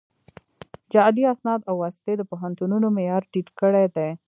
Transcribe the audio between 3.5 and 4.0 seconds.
کړی